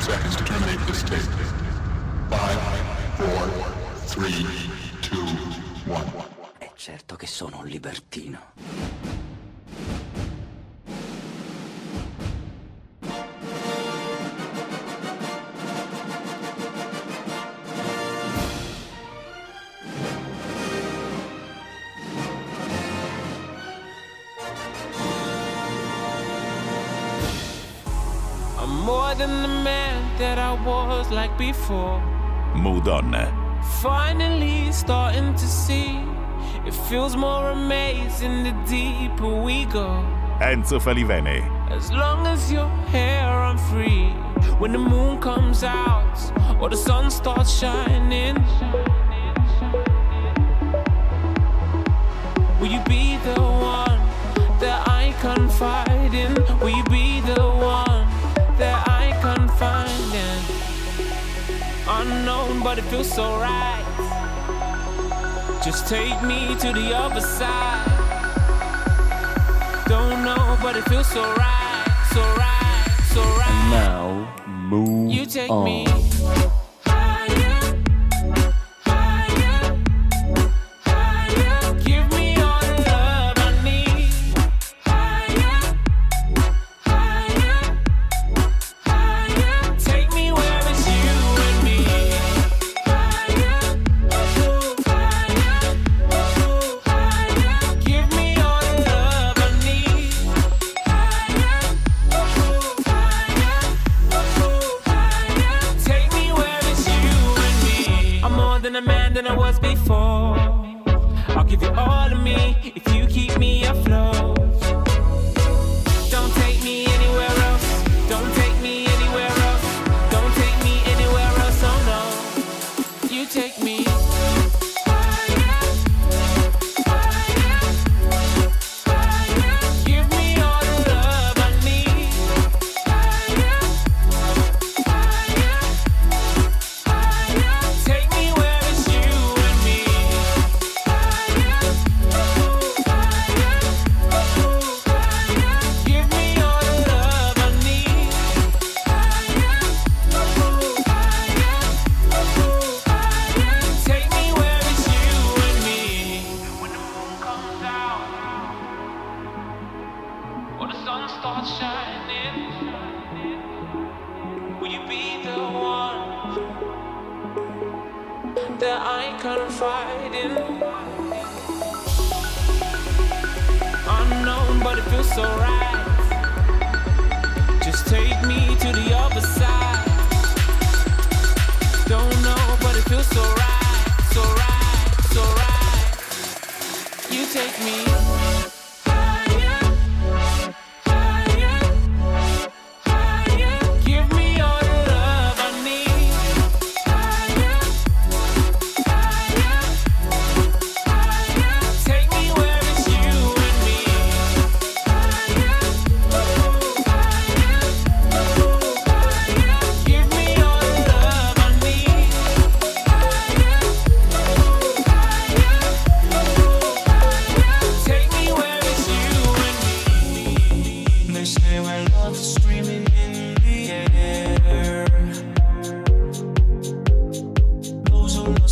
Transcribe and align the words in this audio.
five 0.00 0.12
seconds 0.12 0.36
to 0.36 0.44
terminate 0.44 0.86
this 0.86 1.02
tape. 1.02 1.18
Five, 2.30 2.60
four, 3.16 3.48
three, 4.06 4.46
two, 5.02 5.26
one. 5.86 6.04
È 6.58 6.70
certo 6.74 7.16
che 7.16 7.26
sono 7.26 7.58
un 7.58 7.66
libertino. 7.66 8.38
Like 31.10 31.36
before. 31.36 32.02
On. 32.54 33.62
Finally 33.80 34.72
starting 34.72 35.34
to 35.34 35.46
see. 35.46 36.00
It 36.66 36.74
feels 36.74 37.16
more 37.16 37.50
amazing 37.50 38.44
the 38.44 38.52
deeper 38.68 39.28
we 39.28 39.64
go. 39.66 40.04
Enzo 40.40 40.78
Falivene. 40.80 41.44
As 41.70 41.90
long 41.92 42.26
as 42.26 42.50
you're 42.50 42.70
here, 42.88 43.28
I'm 43.48 43.58
free. 43.58 44.10
When 44.58 44.72
the 44.72 44.78
moon 44.78 45.20
comes 45.20 45.62
out 45.62 46.18
or 46.60 46.68
the 46.68 46.76
sun 46.76 47.10
starts 47.10 47.50
shining, 47.52 48.36
will 52.58 52.70
you 52.70 52.80
be 52.84 53.16
the 53.18 53.40
one 53.40 54.00
that 54.60 54.86
I 54.88 55.14
confide 55.20 55.89
But 62.62 62.78
it 62.78 62.82
feels 62.82 63.10
so 63.10 63.36
right. 63.40 63.84
Just 65.64 65.86
take 65.88 66.22
me 66.22 66.54
to 66.56 66.72
the 66.72 66.94
other 66.94 67.20
side. 67.20 67.86
Don't 69.86 70.22
know, 70.24 70.56
but 70.62 70.76
it 70.76 70.84
feels 70.88 71.06
so 71.08 71.22
right, 71.34 72.08
so 72.12 72.20
right, 72.20 72.86
so 73.12 73.20
right. 73.22 73.68
Now, 73.70 74.32
move 74.46 75.10
You 75.12 75.26
take 75.26 75.50
on. 75.50 75.64
me 75.64 75.86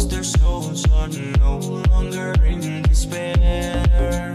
their 0.06 0.22
souls 0.22 0.84
are 0.92 1.08
no 1.08 1.58
longer 1.90 2.34
in 2.44 2.82
despair. 2.82 4.32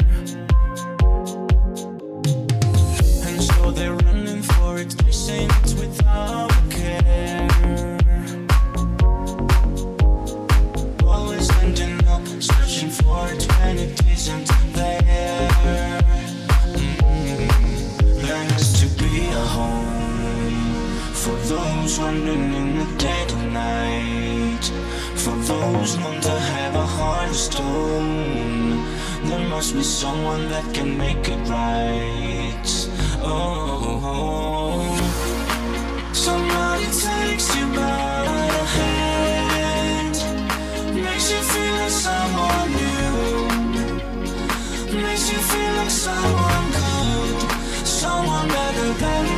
And 3.25 3.41
so 3.41 3.71
they're 3.71 3.95
running 3.95 4.41
for 4.41 4.79
it, 4.79 4.93
chasing 5.03 5.49
it 5.49 5.73
without 5.79 6.51
care. 6.69 7.97
Always 11.05 11.49
ending 11.61 12.05
up 12.07 12.25
searching 12.41 12.89
for 12.89 13.27
it 13.29 13.43
when 13.59 13.77
it 13.77 14.01
isn't 14.11 14.47
there. 14.73 16.01
There 18.23 18.43
has 18.51 18.67
to 18.81 18.87
be 19.01 19.27
a 19.27 19.45
home 19.55 21.13
for 21.13 21.37
those 21.47 21.99
wandering 21.99 22.53
in 22.53 22.77
the 22.79 22.97
dead 22.97 23.31
of 23.31 23.43
night. 23.53 24.12
For 25.63 25.71
those 25.71 25.95
to 25.95 26.39
have 26.55 26.75
a 26.75 26.85
heart 26.85 27.29
of 27.29 27.35
stone, 27.35 28.83
there 29.23 29.47
must 29.47 29.73
be 29.73 29.83
someone 29.83 30.49
that 30.49 30.73
can 30.73 30.97
make 30.97 31.29
it 31.29 31.39
right. 31.47 32.69
Oh, 33.23 34.93
somebody 36.11 36.83
takes 36.83 37.55
you 37.55 37.65
by 37.67 38.49
the 38.55 38.65
hand, 38.77 40.15
makes 41.01 41.31
you 41.31 41.41
feel 41.53 41.73
like 41.81 41.95
someone 42.07 42.69
new. 42.81 43.47
Makes 45.01 45.25
you 45.31 45.39
feel 45.51 45.73
like 45.79 45.95
someone 46.07 46.71
good, 46.81 47.41
someone 47.85 48.47
better 48.49 48.93
than 49.03 49.32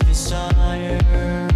desire. 0.00 1.53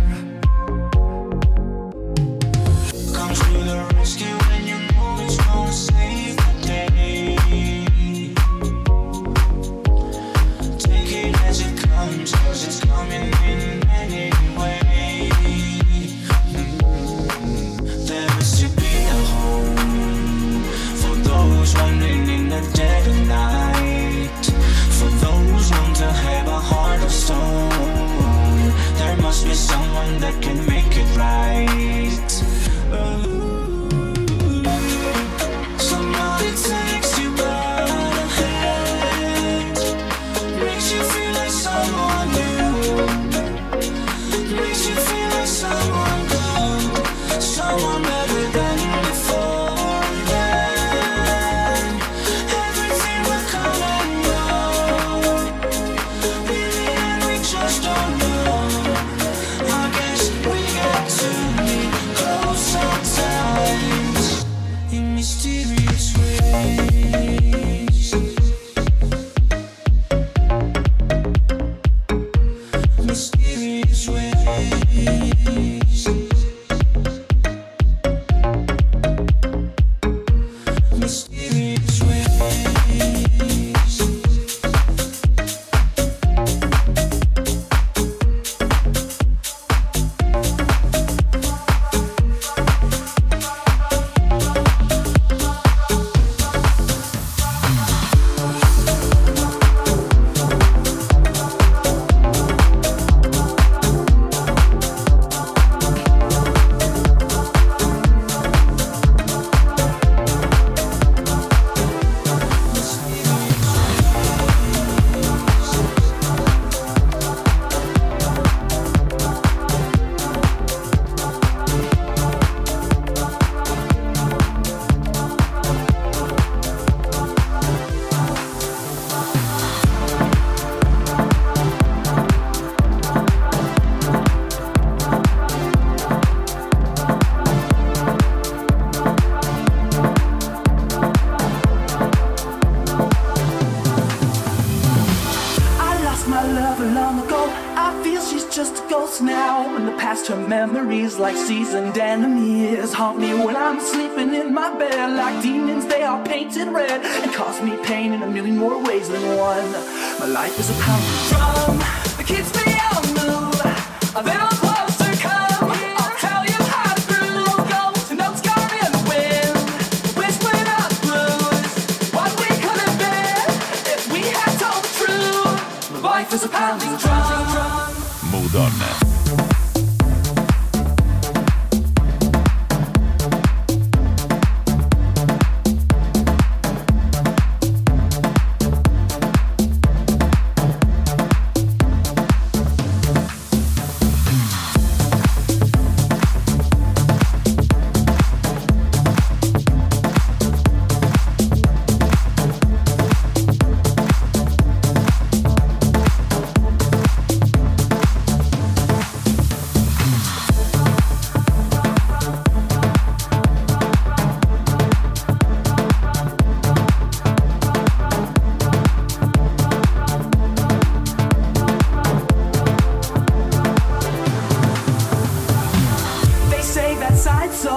Like 151.18 151.36
seasoned 151.36 151.98
enemies 151.98 152.92
haunt 152.92 153.18
me 153.18 153.34
when 153.34 153.56
I'm 153.56 153.80
sleeping 153.80 154.34
in 154.34 154.54
my 154.54 154.72
bed. 154.78 155.16
Like 155.16 155.42
demons, 155.42 155.84
they 155.86 156.02
are 156.02 156.24
painted 156.24 156.68
red 156.68 157.04
and 157.04 157.34
cause 157.34 157.60
me 157.60 157.76
pain 157.82 158.12
in 158.12 158.22
a 158.22 158.26
million 158.28 158.56
more 158.56 158.80
ways 158.84 159.08
than 159.08 159.36
one. 159.36 159.72
My 160.20 160.26
life 160.26 160.56
is 160.60 160.70
a 160.70 160.80
pound 160.80 161.02
drum 161.28 161.78
that 161.78 162.24
keeps 162.24 162.54
me. 162.54 162.67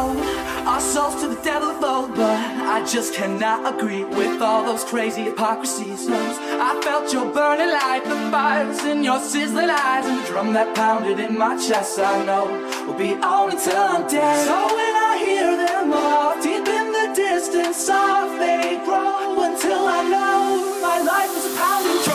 own 0.01 0.41
our 0.67 0.79
souls 0.79 1.21
to 1.21 1.27
the 1.27 1.41
devil 1.41 1.69
of 1.69 1.83
old, 1.83 2.15
but 2.15 2.37
I 2.75 2.85
just 2.85 3.13
cannot 3.13 3.59
agree 3.73 4.03
with 4.03 4.41
all 4.41 4.63
those 4.63 4.83
crazy 4.83 5.23
hypocrisies. 5.23 6.07
I 6.09 6.79
felt 6.83 7.11
your 7.11 7.27
burning 7.33 7.71
light, 7.79 8.03
the 8.03 8.17
fires 8.31 8.83
in 8.85 9.03
your 9.03 9.19
sizzling 9.19 9.69
eyes, 9.69 10.05
and 10.05 10.19
the 10.19 10.25
drum 10.27 10.53
that 10.53 10.75
pounded 10.75 11.19
in 11.19 11.37
my 11.37 11.55
chest. 11.57 11.99
I 11.99 12.25
know 12.25 12.45
will 12.85 12.97
be 12.97 13.13
on 13.15 13.51
until 13.51 13.83
I'm 13.93 14.07
dead. 14.07 14.47
So 14.47 14.57
when 14.77 14.93
I 15.09 15.13
hear 15.25 15.49
them 15.65 15.93
all 15.93 16.33
deep 16.41 16.67
in 16.79 16.87
the 16.97 17.07
distance, 17.15 17.77
soft 17.77 18.39
they 18.39 18.81
grow 18.85 19.43
until 19.49 19.81
I 19.99 20.01
know 20.13 20.81
my 20.81 20.97
life 21.11 21.31
is 21.37 21.45
a 21.51 21.53
pounding. 21.57 22.10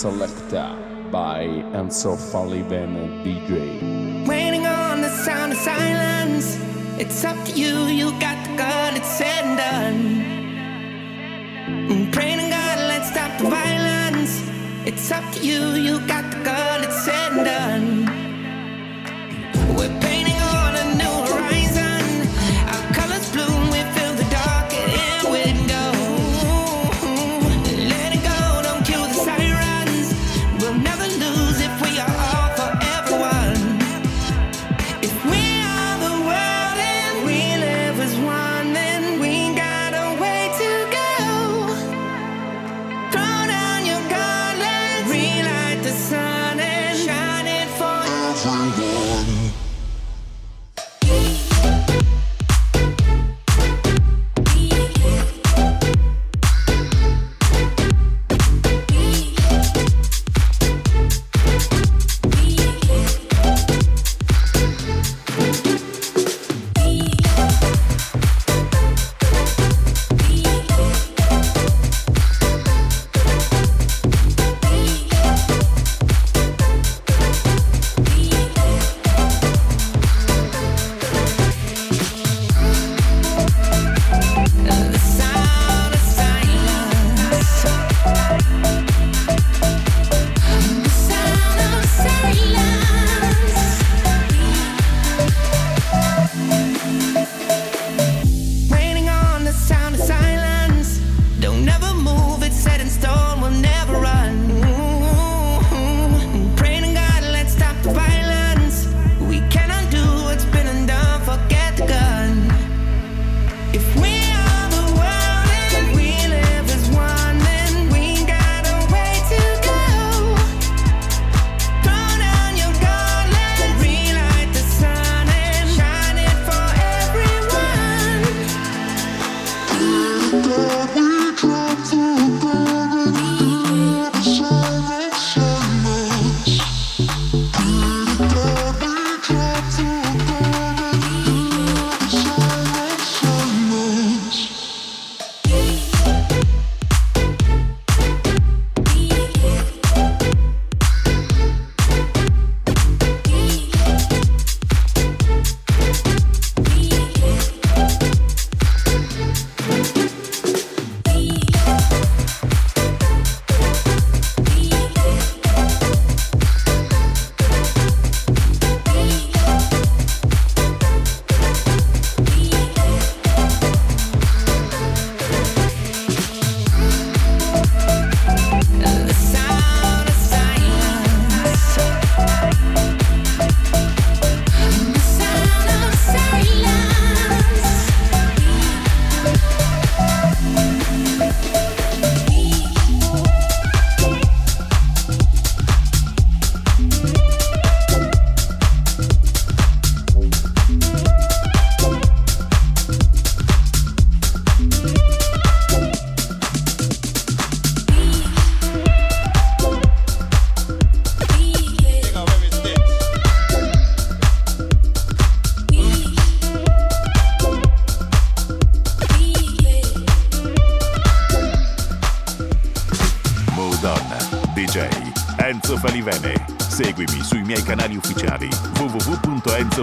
Selector 0.00 0.74
by 1.10 1.44
Enzo 1.76 2.16
Falivene 2.16 3.22
DJ. 3.22 4.26
Waiting 4.26 4.64
on 4.66 5.02
the 5.02 5.10
sound 5.10 5.52
of 5.52 5.58
silence. 5.58 6.58
It's 6.98 7.22
up 7.22 7.36
to 7.44 7.52
you, 7.52 7.84
you 7.84 8.10
got 8.18 8.38
the 8.46 8.56
gun, 8.56 8.96
it's 8.96 9.10
said 9.18 9.44
and 9.44 9.58
done. 9.58 10.00
Mm, 11.90 12.12
praying 12.14 12.48
God, 12.48 12.78
let's 12.88 13.10
stop 13.10 13.30
the 13.36 13.44
violence. 13.50 14.40
It's 14.86 15.10
up 15.12 15.24
to 15.34 15.44
you, 15.44 15.74
you 15.74 16.00
got 16.06 16.24
the 16.32 16.44
gun, 16.44 16.82
it's 16.82 17.04
said 17.04 17.32
and 17.32 17.44
done. 17.44 17.69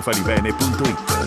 cristofalivene.it 0.02 1.27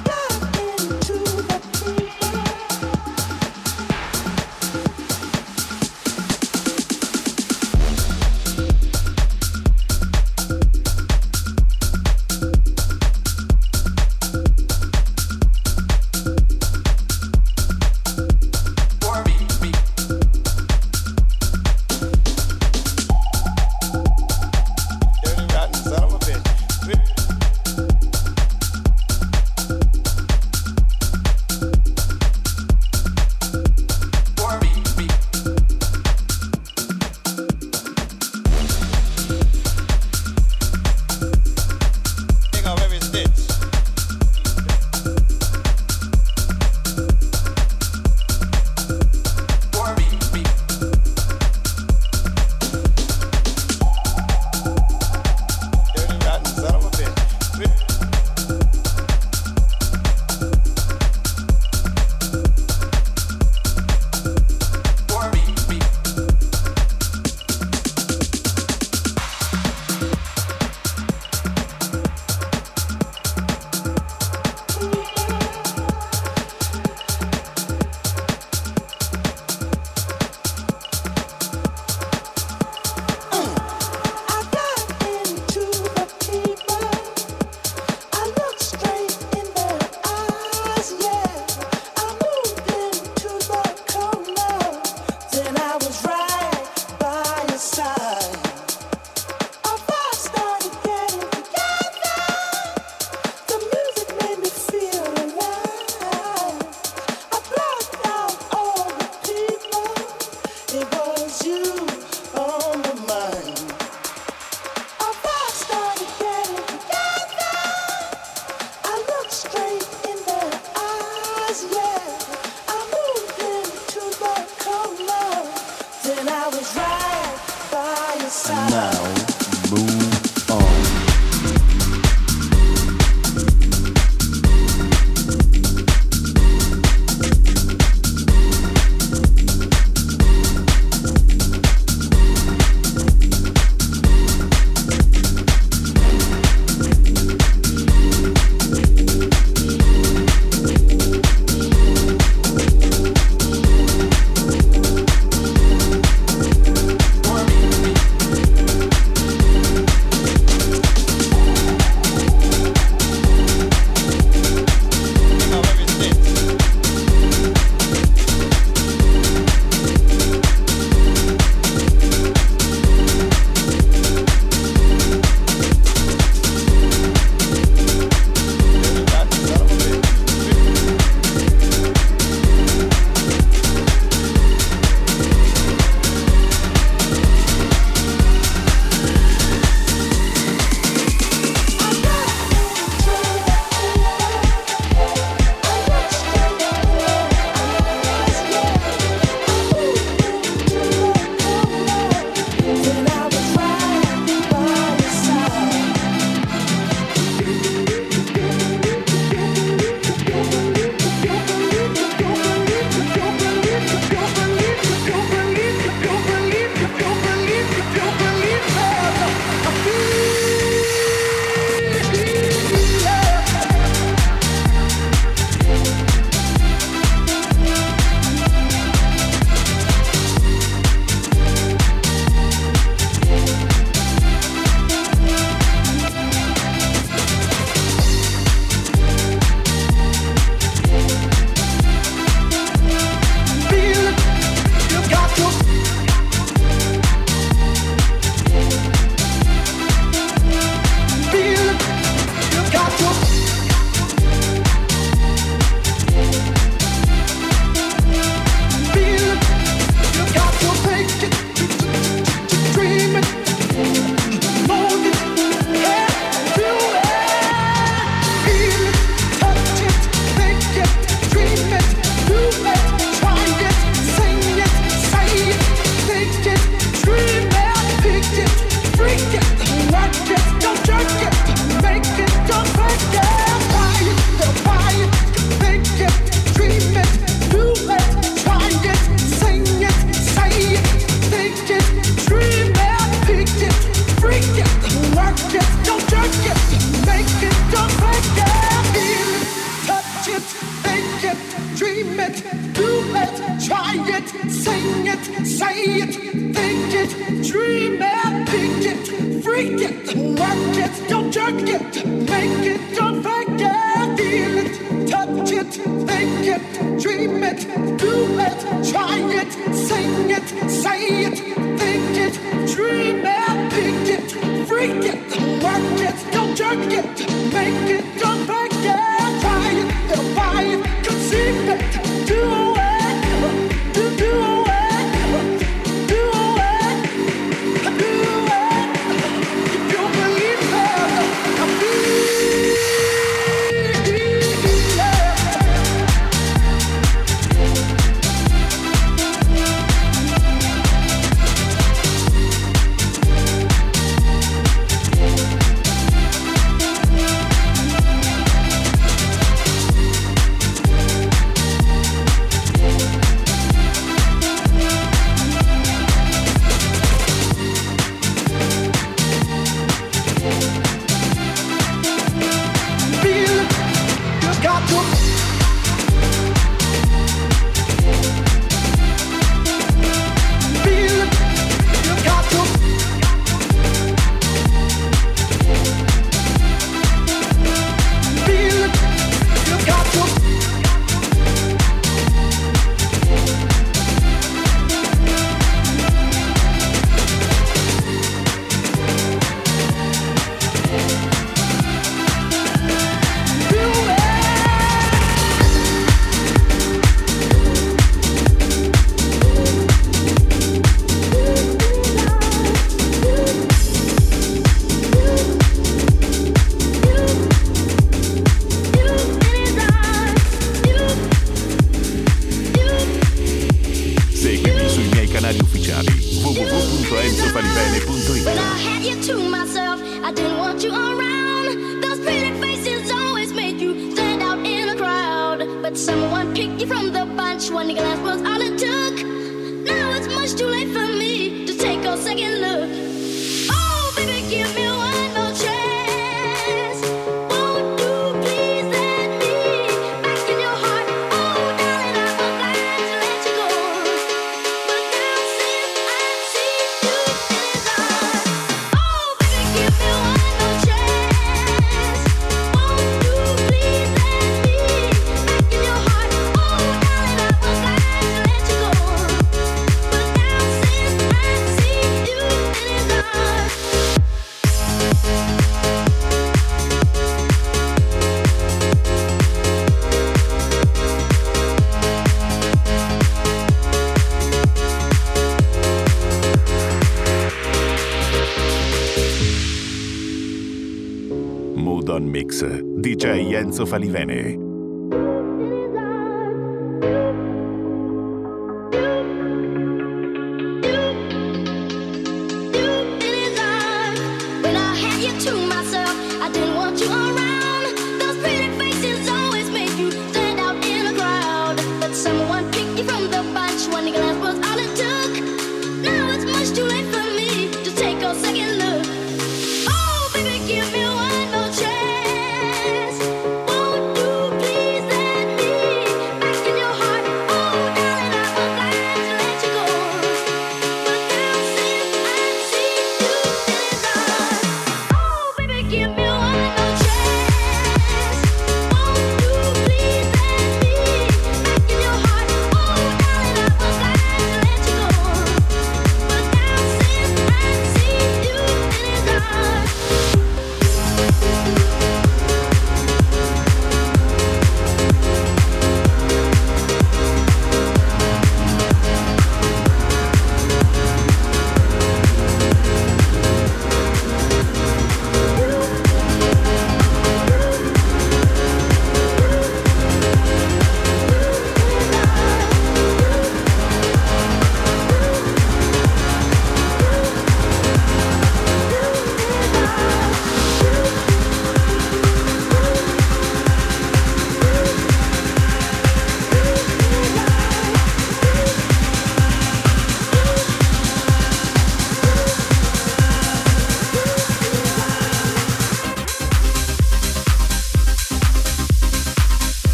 Enzo 493.81 493.87
Falivene. 493.87 494.60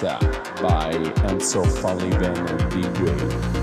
Selecta 0.00 0.18
by 0.62 0.92
Enzo 1.28 1.62
Falivene 1.62 2.56
DJ. 2.70 3.59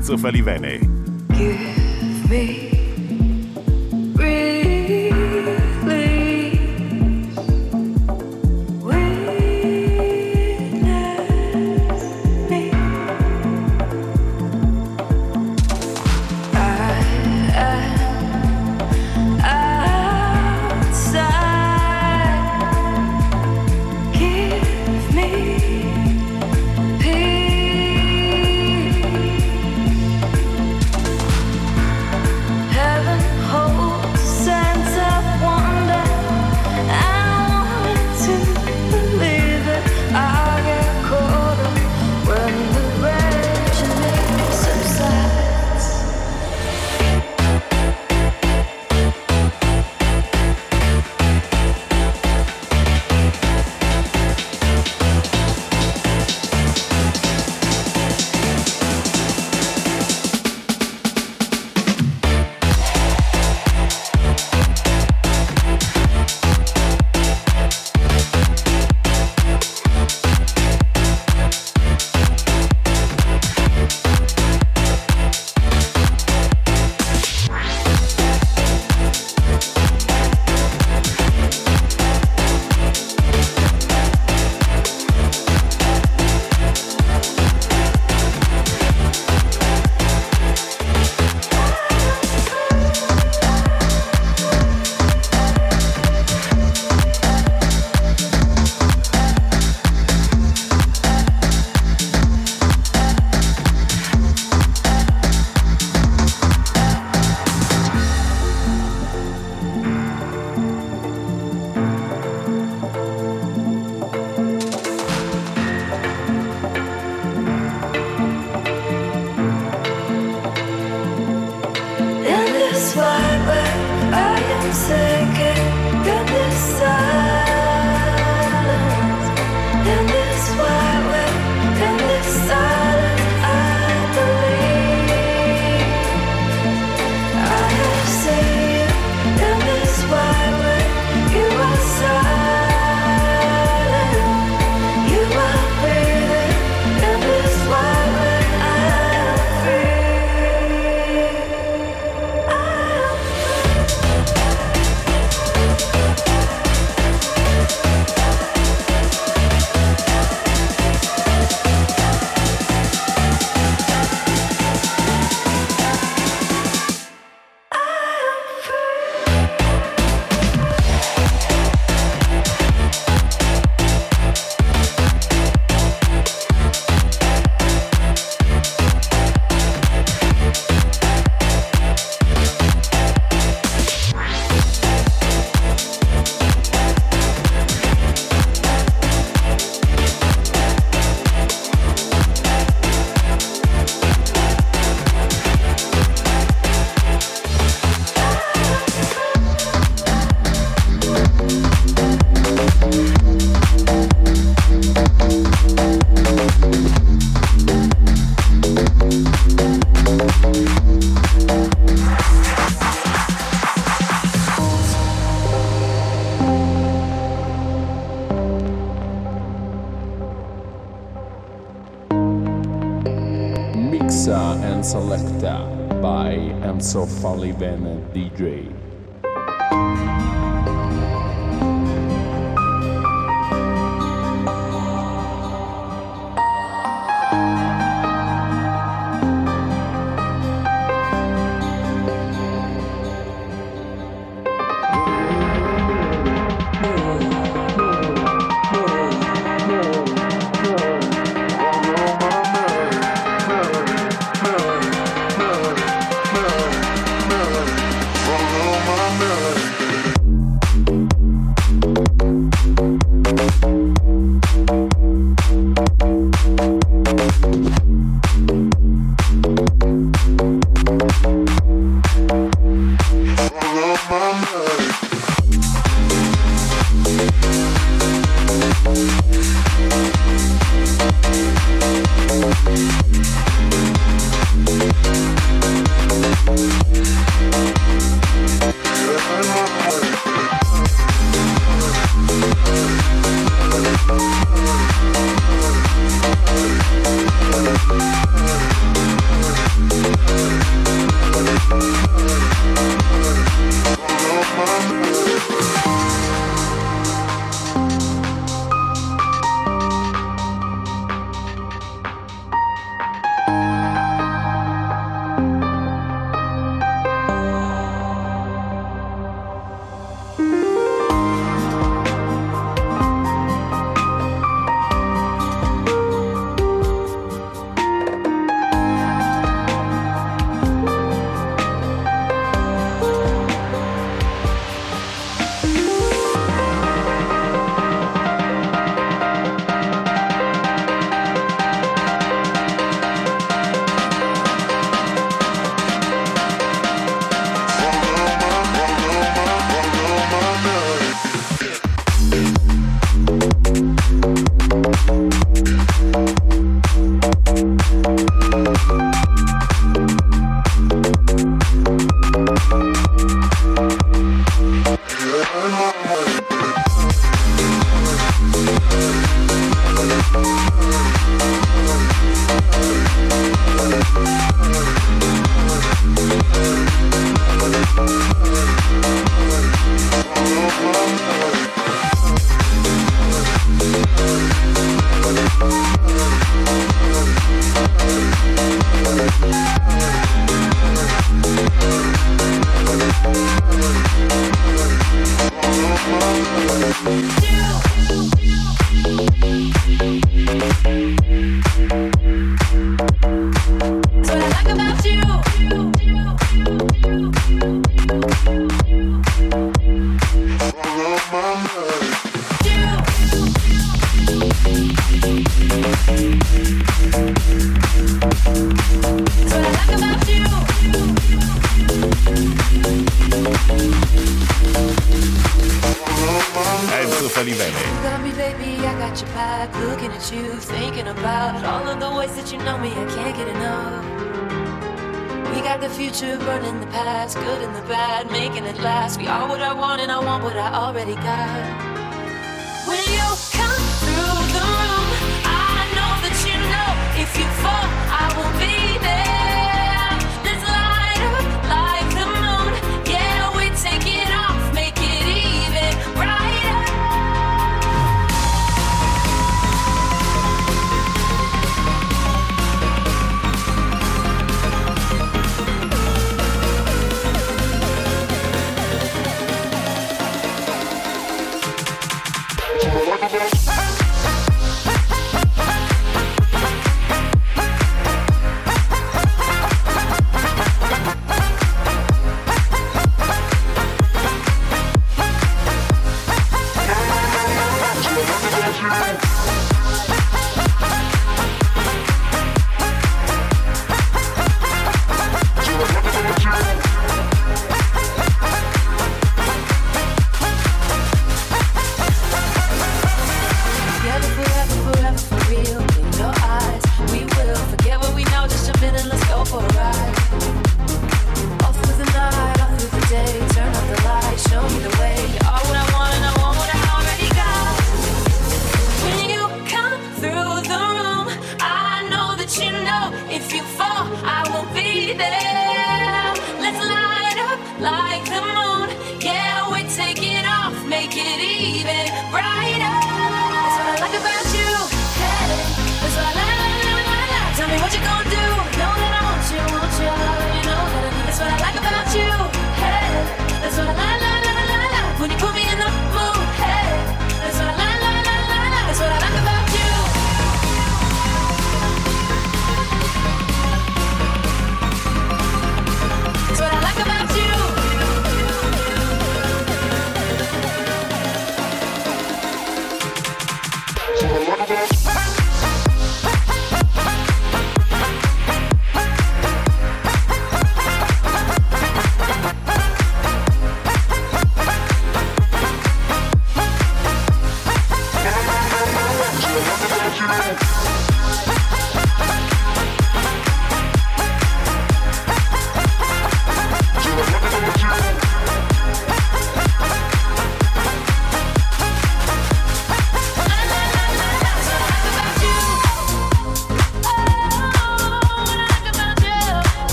Enzo 0.00 0.16
Falivene. 0.16 0.80
Give 1.36 2.30
me 2.30 2.69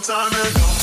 time 0.00 0.30
and 0.34 0.75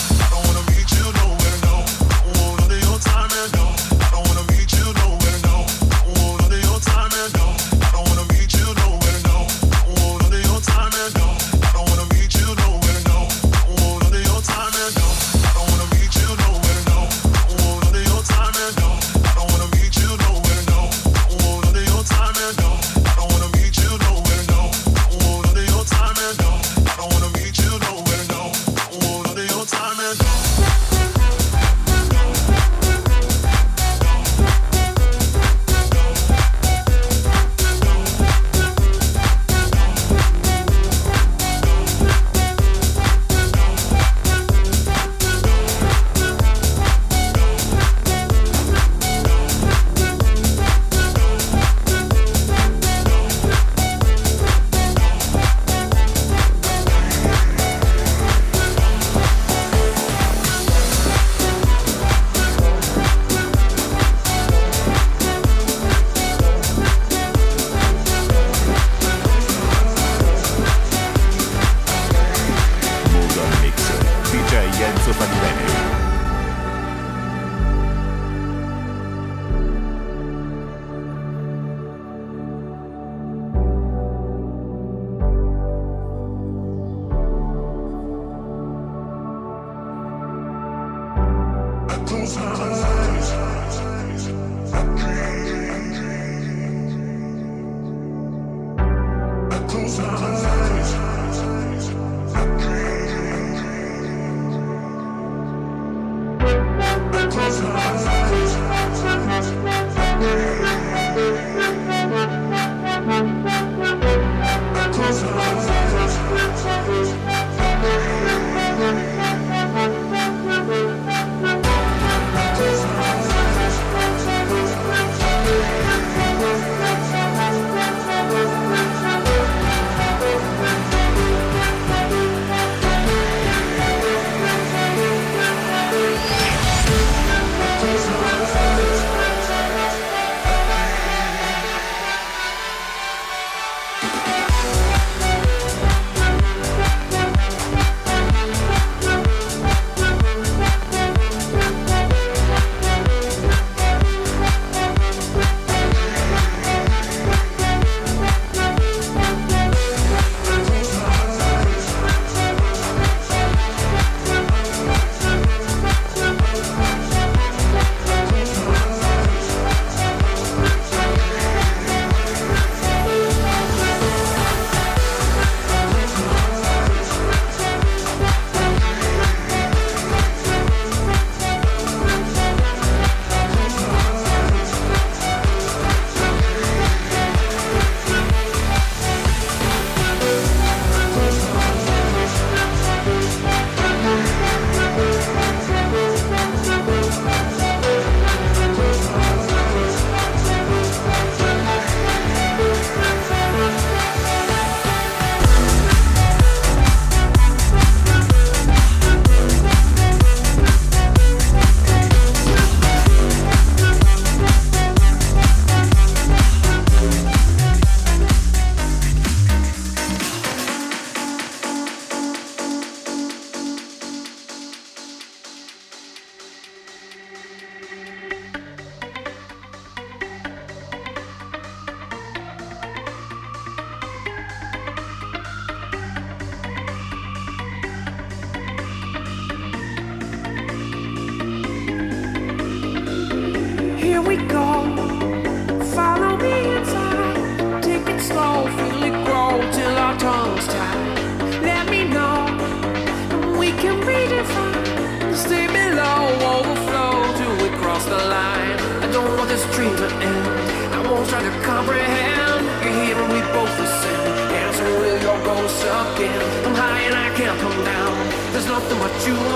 Follow 269.24 269.53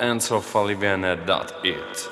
on 0.00 0.08
enzofalivene.it. 0.08 2.09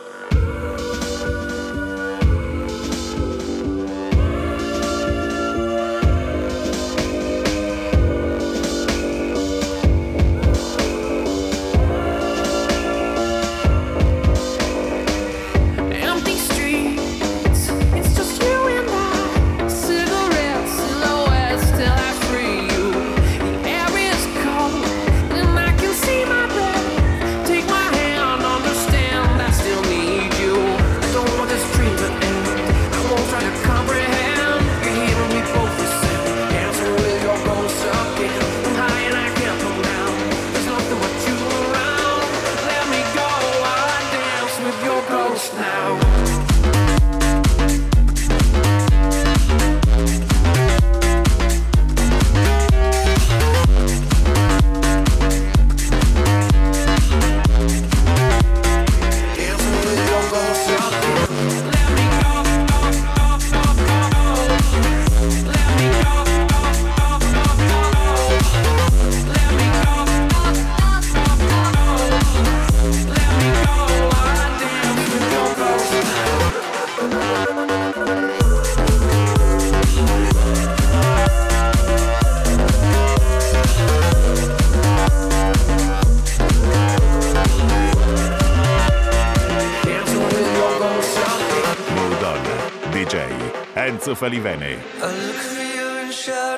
I 95.02 95.12
look 95.26 95.36
for 95.36 95.62
you 95.62 95.88
in 95.98 96.10
shadows, 96.12 96.48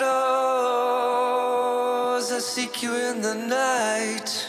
I 2.32 2.38
seek 2.38 2.82
you 2.82 2.94
in 2.94 3.22
the 3.22 3.34
night. 3.34 4.46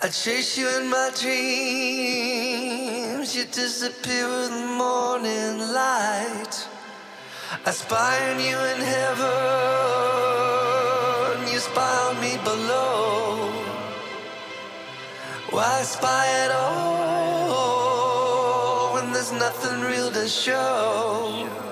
I 0.00 0.08
chase 0.08 0.56
you 0.56 0.68
in 0.78 0.88
my 0.90 1.10
dreams, 1.20 1.34
you 3.36 3.44
disappear 3.46 4.28
with 4.28 4.50
the 4.50 4.66
morning 4.78 5.58
light. 5.72 6.68
I 7.66 7.70
spy 7.72 8.30
on 8.30 8.38
you 8.38 8.58
in 8.72 8.80
heaven, 8.94 9.32
you 11.52 11.58
spy 11.58 11.96
on 12.08 12.20
me 12.20 12.36
below. 12.44 13.50
Why 15.50 15.82
spy 15.82 16.26
at 16.44 16.50
show. 20.28 21.63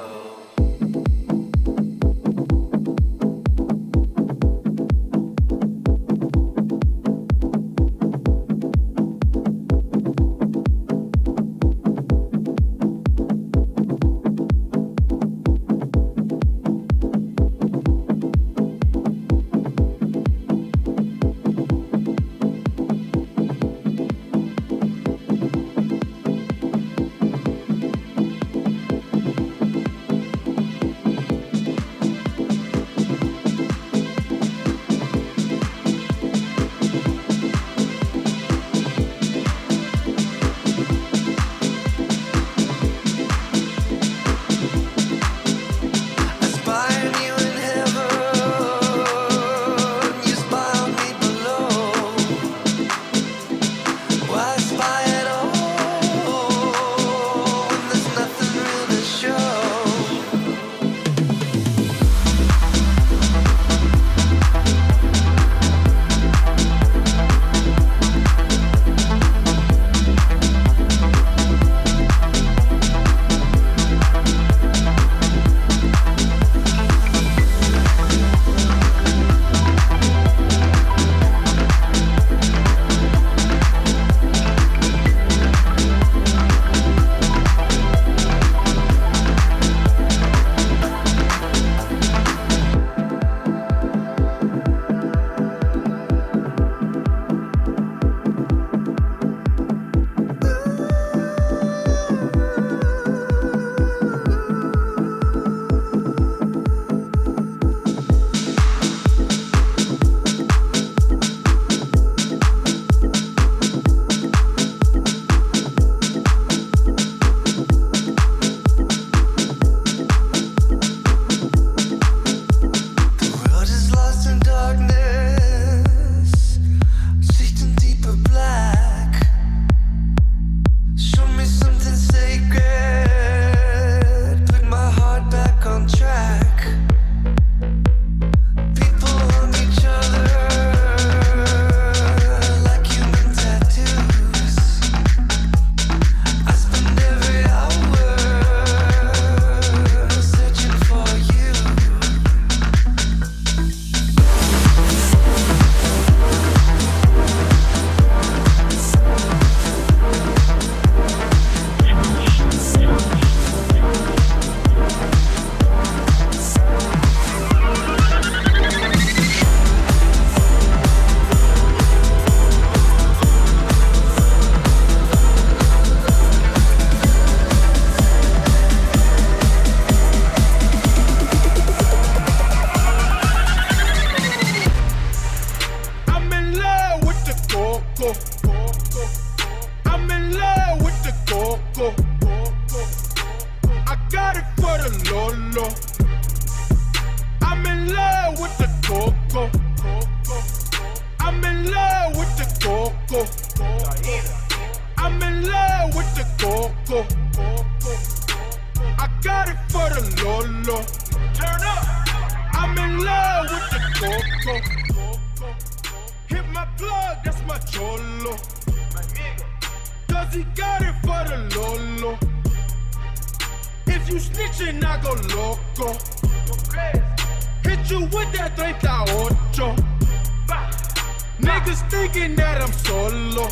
that 232.42 232.58
I'm 232.60 232.72
solo. 232.72 233.46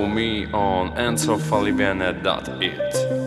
follow 0.07 0.15
me 0.15 0.45
on 0.53 0.95
EnzoFalivene.it. 0.95 3.26